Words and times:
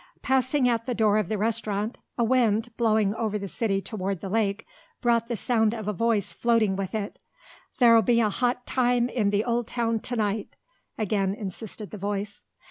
Passing 0.23 0.65
in 0.65 0.71
at 0.73 0.87
the 0.87 0.95
door 0.95 1.19
of 1.19 1.27
the 1.27 1.37
restaurant, 1.37 1.99
a 2.17 2.23
wind, 2.23 2.75
blowing 2.75 3.13
over 3.13 3.37
the 3.37 3.47
city 3.47 3.83
toward 3.83 4.19
the 4.19 4.29
lake, 4.29 4.65
brought 4.99 5.27
the 5.27 5.35
sound 5.37 5.75
of 5.75 5.87
a 5.87 5.93
voice 5.93 6.33
floating 6.33 6.75
with 6.75 6.95
it. 6.95 7.19
"There'll 7.77 8.01
be 8.01 8.19
a 8.19 8.29
hot 8.31 8.65
time 8.65 9.09
in 9.09 9.29
the 9.29 9.43
old 9.45 9.67
town 9.67 9.99
to 9.99 10.15
night," 10.15 10.55
again 10.97 11.35
insisted 11.35 11.91
the 11.91 11.99
voice. 11.99 12.41